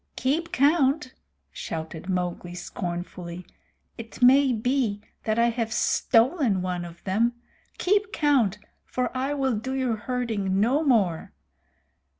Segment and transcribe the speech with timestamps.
[0.15, 1.13] "Keep count!"
[1.51, 3.45] shouted Mowgli scornfully.
[3.99, 7.33] "It may be that I have stolen one of them.
[7.77, 11.33] Keep count, for I will do your herding no more.